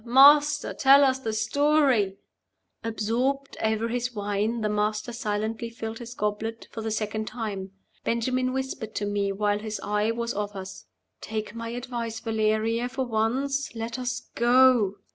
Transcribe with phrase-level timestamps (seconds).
[0.03, 0.73] master!
[0.73, 2.17] tell us the story!"
[2.83, 7.69] Absorbed over his wine, the Master silently filled his goblet for the second time.
[8.03, 10.87] Benjamin whispered to me while his eye was off us,
[11.21, 14.95] "Take my advice, Valeria, for once; let us go."